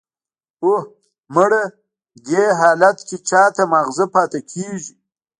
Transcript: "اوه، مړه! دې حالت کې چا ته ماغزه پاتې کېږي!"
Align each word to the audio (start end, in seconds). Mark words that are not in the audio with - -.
"اوه، 0.63 0.81
مړه! 1.35 1.63
دې 2.27 2.43
حالت 2.59 2.97
کې 3.07 3.17
چا 3.29 3.43
ته 3.55 3.63
ماغزه 3.71 4.05
پاتې 4.15 4.39
کېږي!" 4.51 4.93